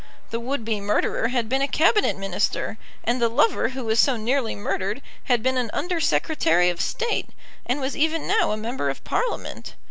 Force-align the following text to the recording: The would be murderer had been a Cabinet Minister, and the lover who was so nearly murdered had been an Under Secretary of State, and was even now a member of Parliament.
The 0.31 0.39
would 0.39 0.65
be 0.65 0.81
murderer 0.81 1.27
had 1.27 1.47
been 1.47 1.61
a 1.61 1.67
Cabinet 1.67 2.17
Minister, 2.17 2.79
and 3.03 3.21
the 3.21 3.29
lover 3.29 3.69
who 3.69 3.85
was 3.85 3.99
so 3.99 4.17
nearly 4.17 4.55
murdered 4.55 4.99
had 5.25 5.43
been 5.43 5.57
an 5.57 5.69
Under 5.73 5.99
Secretary 5.99 6.71
of 6.71 6.81
State, 6.81 7.29
and 7.67 7.79
was 7.79 7.95
even 7.95 8.25
now 8.27 8.49
a 8.51 8.57
member 8.57 8.89
of 8.89 9.03
Parliament. 9.03 9.75